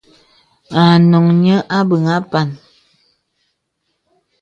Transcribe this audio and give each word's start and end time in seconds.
À 0.81 0.83
noŋhī 1.09 1.33
nīə 1.41 1.57
àbéŋ 1.79 2.03
àpān. 2.17 2.47